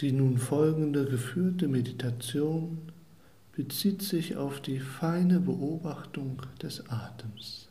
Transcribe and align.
Die 0.00 0.12
nun 0.12 0.38
folgende 0.38 1.04
geführte 1.04 1.68
Meditation 1.68 2.78
bezieht 3.52 4.02
sich 4.02 4.36
auf 4.36 4.60
die 4.60 4.80
feine 4.80 5.38
Beobachtung 5.38 6.42
des 6.60 6.90
Atems. 6.90 7.68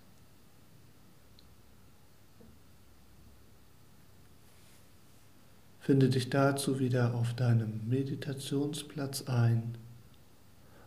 Finde 5.82 6.08
dich 6.08 6.30
dazu 6.30 6.80
wieder 6.80 7.14
auf 7.14 7.34
deinem 7.34 7.82
Meditationsplatz 7.90 9.24
ein 9.28 9.76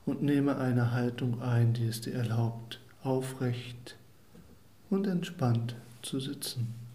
und 0.06 0.22
nehme 0.22 0.56
eine 0.56 0.92
Haltung 0.92 1.42
ein, 1.42 1.74
die 1.74 1.84
es 1.84 2.00
dir 2.00 2.14
erlaubt, 2.14 2.80
aufrecht 3.02 3.96
und 4.88 5.06
entspannt 5.06 5.76
zu 6.00 6.18
sitzen. 6.18 6.85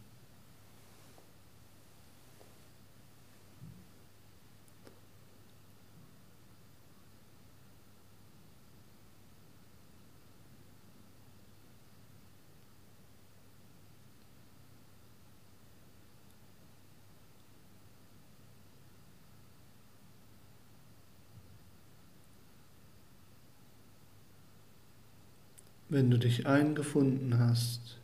Wenn 25.91 26.09
du 26.09 26.17
dich 26.17 26.47
eingefunden 26.47 27.37
hast, 27.37 27.97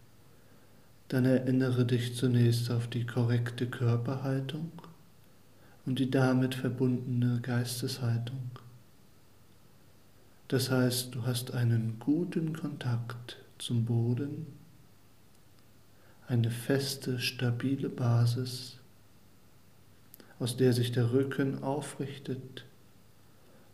dann 1.08 1.23
erinnere 1.23 1.86
dich 1.86 2.18
zunächst 2.18 2.70
auf 2.70 2.90
die 2.90 3.05
korrekte 3.05 3.66
Körperhaltung 3.66 4.73
und 5.86 5.98
die 5.98 6.12
damit 6.12 6.54
verbundene 6.54 7.40
Geisteshaltung. 7.40 8.52
Das 10.49 10.70
heißt, 10.70 11.15
du 11.15 11.26
hast 11.26 11.54
einen 11.54 11.96
guten 11.98 12.52
Kontakt 12.52 13.38
zum 13.58 13.85
Boden, 13.85 14.48
eine 16.27 16.52
feste, 16.52 17.20
stabile 17.20 17.88
Basis, 17.88 18.80
aus 20.40 20.58
der 20.58 20.74
sich 20.74 20.91
der 20.91 21.13
Rücken 21.13 21.63
aufrichtet, 21.63 22.65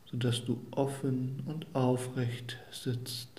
sodass 0.06 0.46
du 0.46 0.64
offen 0.70 1.42
und 1.48 1.66
aufrecht 1.74 2.60
sitzt. 2.70 3.33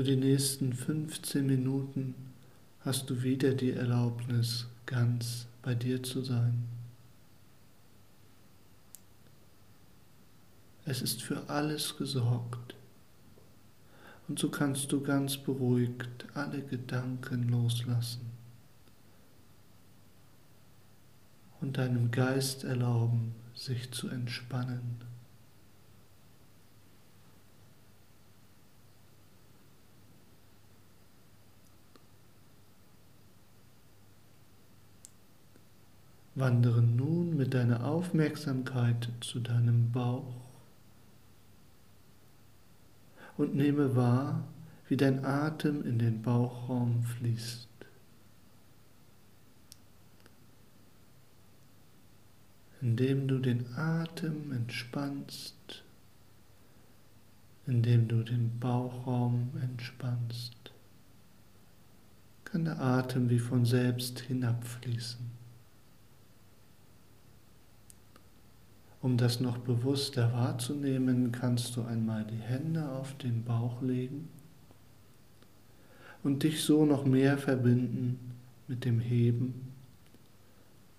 Für 0.00 0.04
die 0.04 0.16
nächsten 0.16 0.72
15 0.72 1.46
Minuten 1.46 2.14
hast 2.86 3.10
du 3.10 3.22
wieder 3.22 3.52
die 3.52 3.72
Erlaubnis, 3.72 4.66
ganz 4.86 5.46
bei 5.60 5.74
dir 5.74 6.02
zu 6.02 6.22
sein. 6.22 6.64
Es 10.86 11.02
ist 11.02 11.20
für 11.20 11.50
alles 11.50 11.98
gesorgt. 11.98 12.74
Und 14.26 14.38
so 14.38 14.48
kannst 14.48 14.90
du 14.90 15.02
ganz 15.02 15.36
beruhigt 15.36 16.24
alle 16.32 16.62
Gedanken 16.62 17.50
loslassen 17.50 18.22
und 21.60 21.76
deinem 21.76 22.10
Geist 22.10 22.64
erlauben, 22.64 23.34
sich 23.54 23.90
zu 23.90 24.08
entspannen. 24.08 24.96
Wandere 36.40 36.80
nun 36.80 37.36
mit 37.36 37.52
deiner 37.52 37.84
Aufmerksamkeit 37.84 39.10
zu 39.20 39.40
deinem 39.40 39.92
Bauch 39.92 40.40
und 43.36 43.54
nehme 43.54 43.94
wahr, 43.94 44.48
wie 44.88 44.96
dein 44.96 45.22
Atem 45.22 45.84
in 45.84 45.98
den 45.98 46.22
Bauchraum 46.22 47.02
fließt. 47.02 47.68
Indem 52.80 53.28
du 53.28 53.38
den 53.38 53.66
Atem 53.76 54.50
entspannst, 54.52 55.84
indem 57.66 58.08
du 58.08 58.22
den 58.22 58.58
Bauchraum 58.58 59.50
entspannst, 59.60 60.56
kann 62.44 62.64
der 62.64 62.80
Atem 62.80 63.28
wie 63.28 63.38
von 63.38 63.66
selbst 63.66 64.20
hinabfließen. 64.20 65.39
Um 69.02 69.16
das 69.16 69.40
noch 69.40 69.58
bewusster 69.58 70.32
wahrzunehmen, 70.32 71.32
kannst 71.32 71.76
du 71.76 71.82
einmal 71.82 72.24
die 72.24 72.40
Hände 72.40 72.86
auf 72.90 73.16
den 73.16 73.44
Bauch 73.44 73.80
legen 73.80 74.28
und 76.22 76.42
dich 76.42 76.62
so 76.62 76.84
noch 76.84 77.06
mehr 77.06 77.38
verbinden 77.38 78.34
mit 78.68 78.84
dem 78.84 79.00
Heben 79.00 79.72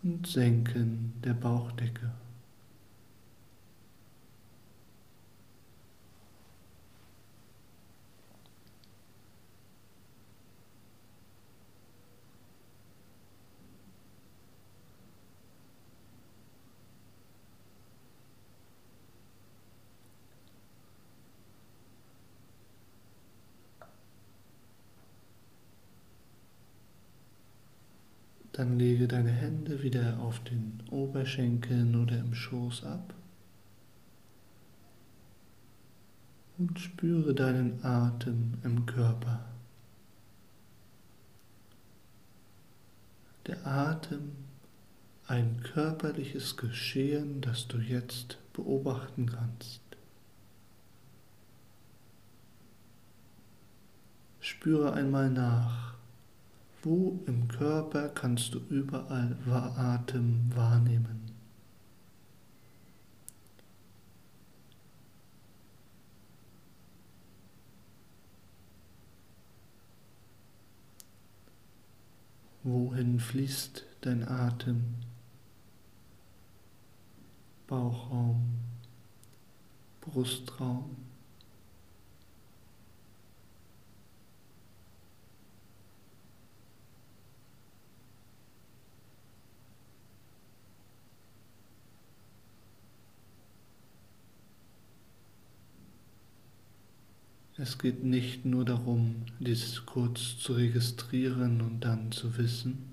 und 0.02 0.26
Senken 0.26 1.14
der 1.24 1.34
Bauchdecke. 1.34 2.12
Dann 28.54 28.78
lege 28.78 29.08
deine 29.08 29.32
Hände 29.32 29.82
wieder 29.82 30.20
auf 30.20 30.44
den 30.44 30.84
Oberschenkeln 30.90 31.96
oder 31.96 32.20
im 32.20 32.34
Schoß 32.34 32.84
ab 32.84 33.14
und 36.58 36.80
spüre 36.80 37.34
deinen 37.34 37.84
Atem 37.84 38.54
im 38.64 38.86
Körper. 38.86 39.46
Der 43.48 43.66
Atem, 43.66 44.34
ein 45.28 45.64
körperliches 45.64 46.58
Geschehen, 46.58 47.42
das 47.42 47.68
du 47.68 47.78
jetzt 47.78 48.38
beobachten 48.54 49.28
kannst. 49.28 49.82
Spüre 54.40 54.94
einmal 54.94 55.32
nach. 55.32 55.91
Wo 56.84 57.20
im 57.28 57.48
Körper 57.48 58.10
kannst 58.10 58.56
du 58.56 58.60
überall 58.70 59.38
Atem 59.78 60.52
wahrnehmen? 60.56 61.22
Wohin 72.64 73.20
fließt 73.20 73.86
dein 74.02 74.28
Atem? 74.28 74.96
Bauchraum, 77.68 78.60
Brustraum. 80.02 81.11
Es 97.62 97.78
geht 97.78 98.04
nicht 98.04 98.44
nur 98.44 98.66
darum, 98.66 99.18
dies 99.40 99.86
kurz 99.86 100.40
zu 100.40 100.54
registrieren 100.54 101.62
und 101.62 101.82
dann 101.82 102.12
zu 102.12 102.36
wissen, 102.40 102.90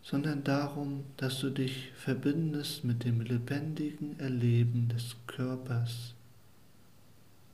sondern 0.00 0.44
darum, 0.44 1.02
dass 1.16 1.40
du 1.40 1.50
dich 1.50 1.90
verbindest 1.96 2.84
mit 2.84 3.02
dem 3.02 3.20
lebendigen 3.20 4.16
Erleben 4.20 4.88
des 4.90 5.16
Körpers, 5.26 6.14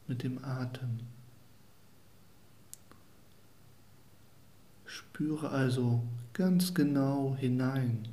mit 0.08 0.22
dem 0.24 0.44
Atem. 0.44 1.00
Spüre 4.84 5.48
also 5.48 6.02
ganz 6.34 6.74
genau 6.74 7.34
hinein, 7.40 8.08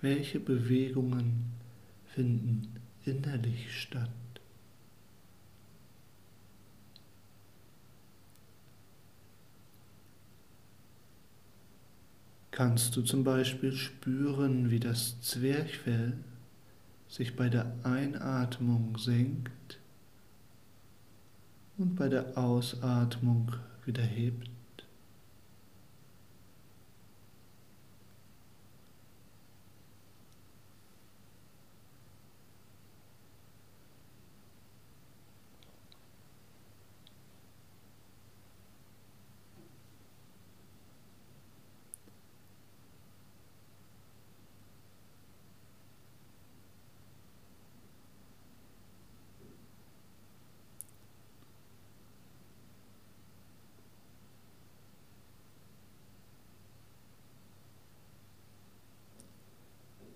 welche 0.00 0.38
Bewegungen 0.38 1.46
finden 2.06 2.68
innerlich 3.04 3.76
statt. 3.76 4.19
Kannst 12.60 12.94
du 12.94 13.00
zum 13.00 13.24
Beispiel 13.24 13.72
spüren, 13.72 14.70
wie 14.70 14.80
das 14.80 15.18
Zwerchfell 15.22 16.12
sich 17.08 17.34
bei 17.34 17.48
der 17.48 17.72
Einatmung 17.84 18.98
senkt 18.98 19.78
und 21.78 21.96
bei 21.96 22.10
der 22.10 22.36
Ausatmung 22.36 23.50
wieder 23.86 24.02
hebt. 24.02 24.50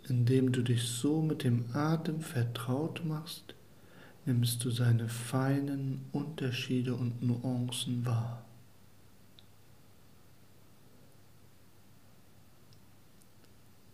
Indem 0.07 0.43
du 0.57 0.63
dich 0.63 0.83
so 0.85 1.23
mit 1.23 1.45
dem 1.45 1.65
Atem 1.75 2.21
vertraut 2.21 3.05
machst, 3.05 3.55
nimmst 4.27 4.65
du 4.65 4.71
seine 4.71 5.09
feinen 5.09 6.05
Unterschiede 6.13 6.95
und 6.95 7.23
Nuancen 7.23 8.05
wahr. 8.07 8.45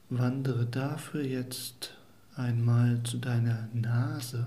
Wandere 0.09 0.67
dafür 0.67 1.25
jetzt 1.25 1.95
einmal 2.35 3.03
zu 3.05 3.19
deiner 3.19 3.69
Nase 3.73 4.47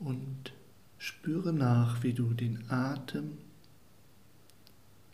und 0.00 0.52
spüre 0.98 1.52
nach, 1.52 2.02
wie 2.02 2.12
du 2.12 2.34
den 2.34 2.70
Atem 2.70 3.38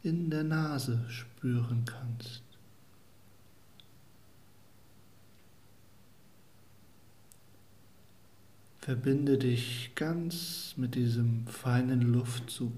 in 0.03 0.31
der 0.31 0.45
Nase 0.45 1.05
spüren 1.09 1.85
kannst. 1.85 2.48
Verbinde 8.81 9.37
dich 9.37 9.93
ganz 9.97 10.75
mit 10.77 10.95
diesem 10.95 11.47
feinen 11.47 12.01
Luftzug 12.01 12.73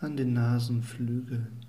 an 0.00 0.16
den 0.16 0.32
Nasenflügeln. 0.32 1.66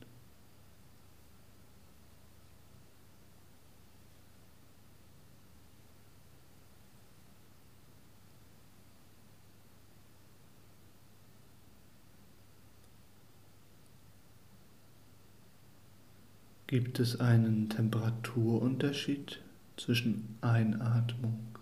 Gibt 16.66 17.00
es 17.00 17.20
einen 17.20 17.70
Temperaturunterschied 17.70 19.40
zwischen 19.78 20.40
Einatmung 20.42 21.54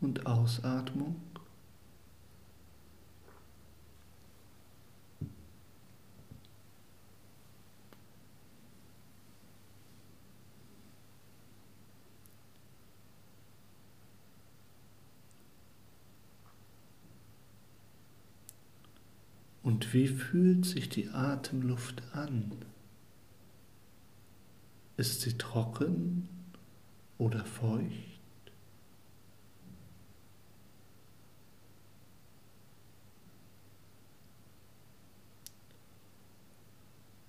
und 0.00 0.26
Ausatmung. 0.26 1.16
Und 19.66 19.92
wie 19.92 20.06
fühlt 20.06 20.64
sich 20.64 20.88
die 20.88 21.08
Atemluft 21.08 22.00
an? 22.12 22.52
Ist 24.96 25.22
sie 25.22 25.36
trocken 25.36 26.28
oder 27.18 27.44
feucht? 27.44 28.15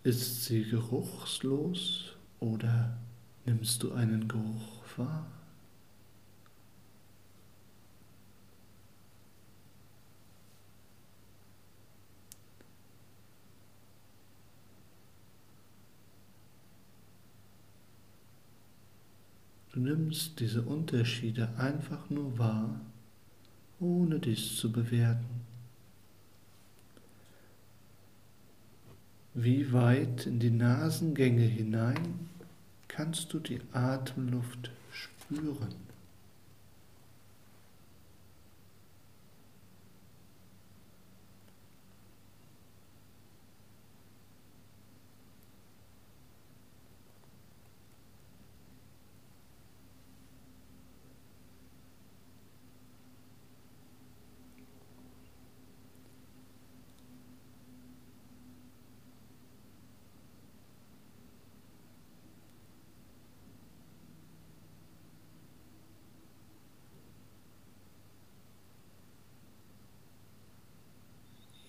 Ist 0.08 0.46
sie 0.46 0.64
geruchslos 0.64 2.14
oder 2.40 2.98
nimmst 3.46 3.84
du 3.84 3.92
einen 3.92 4.26
Geruch 4.30 4.86
wahr? 4.96 5.28
Du 19.74 19.82
nimmst 19.82 20.40
diese 20.40 20.62
Unterschiede 20.62 21.50
einfach 21.58 22.10
nur 22.10 22.38
wahr, 22.38 22.80
ohne 23.82 24.22
dies 24.22 24.56
zu 24.56 24.72
bewerten. 24.72 25.47
Wie 29.40 29.72
weit 29.72 30.26
in 30.26 30.40
die 30.40 30.50
Nasengänge 30.50 31.44
hinein 31.44 32.28
kannst 32.88 33.32
du 33.34 33.40
die 33.40 33.60
Atemluft 33.72 34.72
spüren? 34.92 35.87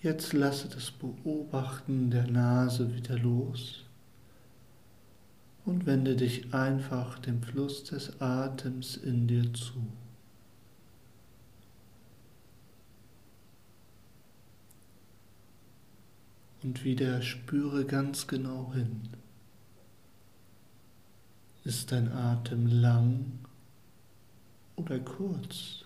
Jetzt 0.09 0.33
lasse 0.33 0.67
das 0.67 0.89
Beobachten 0.89 2.09
der 2.09 2.25
Nase 2.25 2.95
wieder 2.95 3.15
los 3.19 3.85
und 5.65 5.85
wende 5.85 6.15
dich 6.15 6.51
einfach 6.51 7.19
dem 7.19 7.43
Fluss 7.43 7.83
des 7.83 8.19
Atems 8.19 8.97
in 8.97 9.27
dir 9.27 9.53
zu. 9.53 9.75
Und 16.63 16.83
wieder 16.83 17.21
spüre 17.21 17.85
ganz 17.85 18.25
genau 18.25 18.73
hin. 18.73 19.09
Ist 21.65 21.91
dein 21.91 22.11
Atem 22.11 22.65
lang 22.65 23.25
oder 24.75 24.97
kurz? 24.97 25.85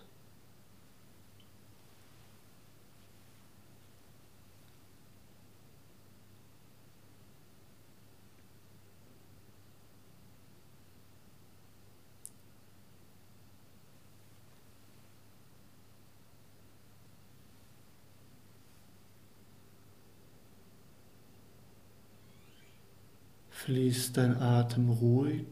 Fließt 23.64 24.18
dein 24.18 24.36
Atem 24.42 24.90
ruhig 24.90 25.46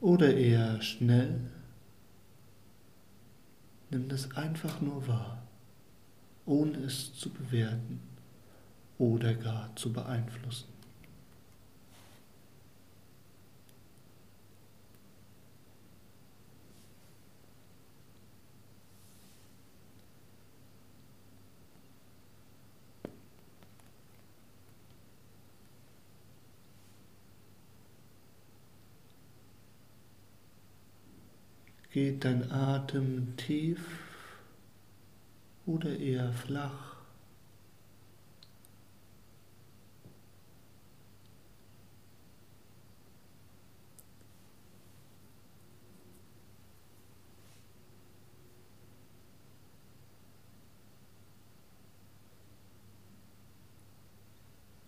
oder 0.00 0.34
eher 0.34 0.82
schnell? 0.82 1.48
Nimm 3.88 4.08
das 4.08 4.32
einfach 4.32 4.80
nur 4.80 5.06
wahr, 5.06 5.46
ohne 6.44 6.78
es 6.78 7.14
zu 7.14 7.30
bewerten 7.30 8.00
oder 8.98 9.34
gar 9.34 9.76
zu 9.76 9.92
beeinflussen. 9.92 10.75
Geht 31.96 32.26
dein 32.26 32.52
Atem 32.52 33.38
tief 33.38 33.80
oder 35.64 35.98
eher 35.98 36.30
flach? 36.30 36.96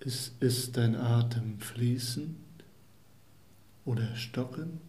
Ist, 0.00 0.76
dein 0.76 0.94
Atem 0.94 1.58
fließend 1.58 2.36
oder 3.86 4.14
stockend? 4.14 4.88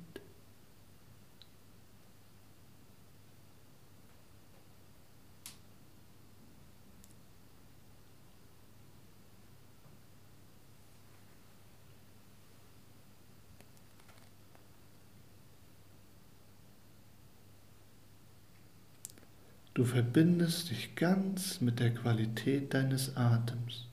Du 19.80 19.86
verbindest 19.86 20.72
dich 20.72 20.94
ganz 20.96 21.62
mit 21.62 21.80
der 21.80 21.94
Qualität 21.94 22.74
deines 22.74 23.16
Atems 23.16 23.88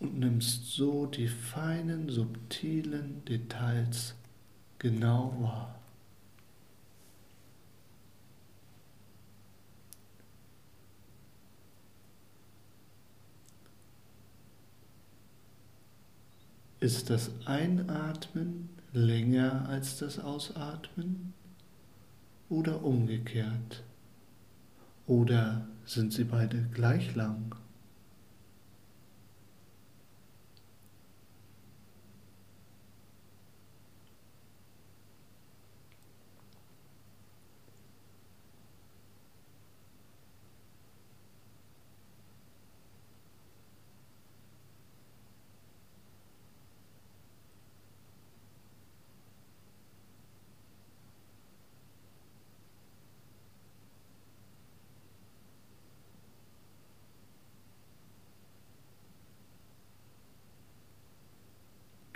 und 0.00 0.18
nimmst 0.18 0.66
so 0.66 1.06
die 1.06 1.28
feinen, 1.28 2.10
subtilen 2.10 3.24
Details 3.24 4.14
genau 4.78 5.34
wahr. 5.40 5.80
Ist 16.80 17.08
das 17.08 17.30
Einatmen 17.46 18.68
länger 18.92 19.70
als 19.70 19.96
das 19.96 20.18
Ausatmen 20.18 21.32
oder 22.50 22.84
umgekehrt? 22.84 23.82
Oder 25.06 25.68
sind 25.84 26.12
sie 26.12 26.24
beide 26.24 26.68
gleich 26.74 27.14
lang? 27.14 27.54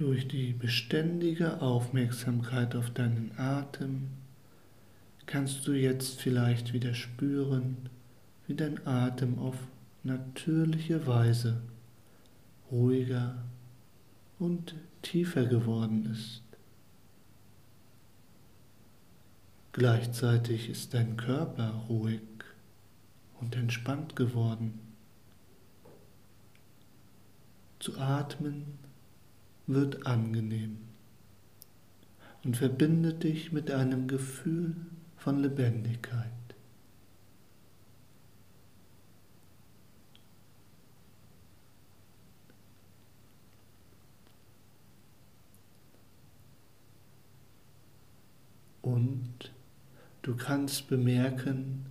Durch 0.00 0.26
die 0.26 0.54
beständige 0.54 1.60
Aufmerksamkeit 1.60 2.74
auf 2.74 2.88
deinen 2.88 3.32
Atem 3.36 4.08
kannst 5.26 5.66
du 5.66 5.72
jetzt 5.72 6.22
vielleicht 6.22 6.72
wieder 6.72 6.94
spüren, 6.94 7.90
wie 8.46 8.54
dein 8.54 8.86
Atem 8.86 9.38
auf 9.38 9.56
natürliche 10.02 11.06
Weise 11.06 11.60
ruhiger 12.72 13.44
und 14.38 14.74
tiefer 15.02 15.44
geworden 15.44 16.10
ist. 16.10 16.44
Gleichzeitig 19.72 20.70
ist 20.70 20.94
dein 20.94 21.18
Körper 21.18 21.74
ruhig 21.90 22.22
und 23.38 23.54
entspannt 23.54 24.16
geworden. 24.16 24.80
Zu 27.80 27.98
atmen 27.98 28.78
wird 29.72 30.06
angenehm 30.06 30.78
und 32.44 32.56
verbindet 32.56 33.22
dich 33.22 33.52
mit 33.52 33.70
einem 33.70 34.08
Gefühl 34.08 34.74
von 35.16 35.38
Lebendigkeit. 35.40 36.26
Und 48.82 49.52
du 50.22 50.34
kannst 50.36 50.88
bemerken, 50.88 51.86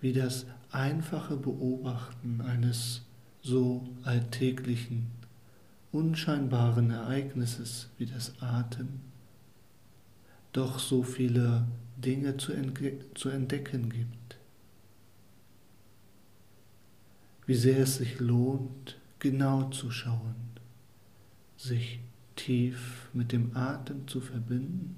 wie 0.00 0.12
das 0.12 0.46
einfache 0.70 1.36
Beobachten 1.36 2.40
eines 2.40 3.02
so 3.42 3.88
alltäglichen 4.04 5.17
unscheinbaren 5.92 6.90
Ereignisses 6.90 7.88
wie 7.98 8.06
das 8.06 8.34
Atem 8.40 9.00
doch 10.52 10.78
so 10.78 11.02
viele 11.02 11.66
Dinge 11.96 12.36
zu, 12.36 12.52
zu 13.14 13.28
entdecken 13.28 13.90
gibt. 13.90 14.38
Wie 17.46 17.54
sehr 17.54 17.78
es 17.78 17.96
sich 17.96 18.18
lohnt, 18.18 18.98
genau 19.18 19.70
zu 19.70 19.90
schauen, 19.90 20.34
sich 21.56 22.00
tief 22.36 23.08
mit 23.12 23.32
dem 23.32 23.56
Atem 23.56 24.06
zu 24.06 24.20
verbinden, 24.20 24.96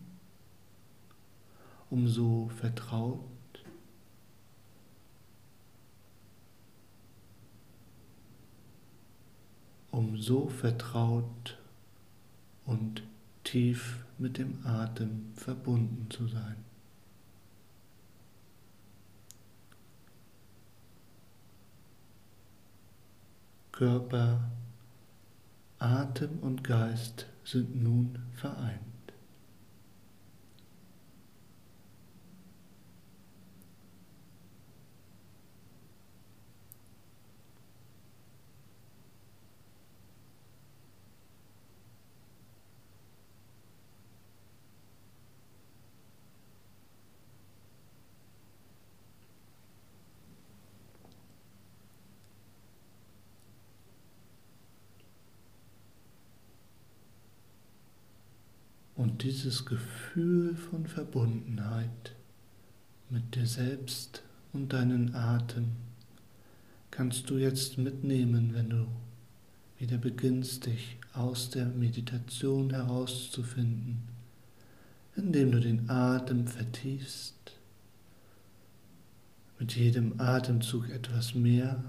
um 1.91 2.09
so 2.09 2.51
vertraut 2.57 3.21
um 10.01 10.17
so 10.17 10.49
vertraut 10.49 11.59
und 12.65 13.03
tief 13.45 14.03
mit 14.17 14.39
dem 14.39 14.65
Atem 14.65 15.27
verbunden 15.35 16.07
zu 16.09 16.27
sein. 16.27 16.57
Körper, 23.73 24.51
Atem 25.79 26.39
und 26.41 26.65
Geist 26.65 27.27
sind 27.45 27.83
nun 27.83 28.21
vereint. 28.33 28.90
Und 59.01 59.23
dieses 59.23 59.65
Gefühl 59.65 60.55
von 60.55 60.87
Verbundenheit 60.87 62.15
mit 63.09 63.35
dir 63.35 63.47
selbst 63.47 64.23
und 64.53 64.75
deinen 64.75 65.15
Atem 65.15 65.69
kannst 66.91 67.31
du 67.31 67.39
jetzt 67.39 67.79
mitnehmen, 67.79 68.53
wenn 68.53 68.69
du 68.69 68.87
wieder 69.79 69.97
beginnst, 69.97 70.67
dich 70.67 70.99
aus 71.15 71.49
der 71.49 71.65
Meditation 71.65 72.69
herauszufinden, 72.75 74.03
indem 75.17 75.53
du 75.53 75.61
den 75.61 75.89
Atem 75.89 76.47
vertiefst, 76.47 77.57
mit 79.59 79.77
jedem 79.77 80.21
Atemzug 80.21 80.91
etwas 80.91 81.35
mehr 81.35 81.83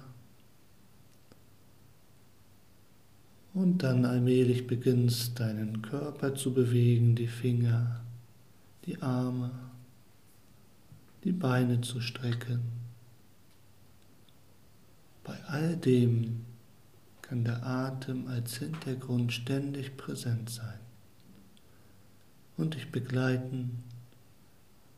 Und 3.53 3.79
dann 3.79 4.05
allmählich 4.05 4.65
beginnst 4.65 5.39
deinen 5.39 5.81
Körper 5.81 6.35
zu 6.35 6.53
bewegen, 6.53 7.15
die 7.15 7.27
Finger, 7.27 8.01
die 8.85 9.01
Arme, 9.01 9.51
die 11.23 11.33
Beine 11.33 11.81
zu 11.81 11.99
strecken. 11.99 12.61
Bei 15.23 15.37
all 15.45 15.75
dem 15.75 16.45
kann 17.21 17.43
der 17.43 17.65
Atem 17.65 18.27
als 18.27 18.57
Hintergrund 18.57 19.33
ständig 19.33 19.97
präsent 19.97 20.49
sein 20.49 20.79
und 22.57 22.75
dich 22.75 22.91
begleiten 22.91 23.83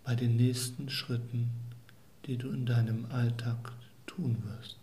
bei 0.04 0.16
den 0.16 0.36
nächsten 0.36 0.90
Schritten, 0.90 1.50
die 2.26 2.38
du 2.38 2.50
in 2.50 2.66
deinem 2.66 3.06
Alltag 3.12 3.74
tun 4.06 4.38
wirst. 4.46 4.83